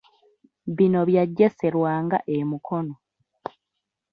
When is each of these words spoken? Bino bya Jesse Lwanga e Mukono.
Bino 0.77 0.99
bya 1.09 1.23
Jesse 1.35 1.67
Lwanga 1.75 2.17
e 2.35 2.35
Mukono. 2.49 2.95